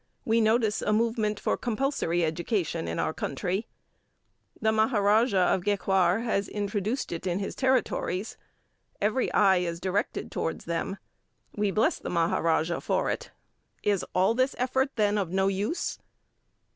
We 0.25 0.41
notice 0.41 0.81
a 0.81 0.91
movement 0.91 1.39
for 1.39 1.55
compulsory 1.57 2.25
education 2.25 2.87
in 2.87 2.97
our 2.97 3.13
country. 3.13 3.67
The 4.59 4.71
Maharaja 4.71 5.53
of 5.53 5.63
Gaekwar 5.63 6.23
has 6.23 6.47
introduced 6.47 7.11
it 7.11 7.27
in 7.27 7.37
his 7.37 7.53
territories. 7.53 8.35
Every 8.99 9.31
eye 9.31 9.57
is 9.57 9.79
directed 9.79 10.31
towards 10.31 10.65
them. 10.65 10.97
We 11.55 11.69
bless 11.69 11.99
the 11.99 12.09
Maharaja 12.09 12.79
for 12.79 13.11
it. 13.11 13.29
Is 13.83 14.03
all 14.15 14.33
this 14.33 14.55
effort 14.57 14.89
then 14.95 15.19
of 15.19 15.29
no 15.29 15.49
use? 15.49 15.99